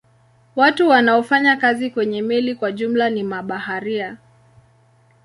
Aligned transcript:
Watu 0.55 0.87
wanaofanya 0.89 1.57
kazi 1.57 1.89
kwenye 1.91 2.21
meli 2.21 2.55
kwa 2.55 2.71
jumla 2.71 3.09
ni 3.09 3.23
mabaharia. 3.23 4.17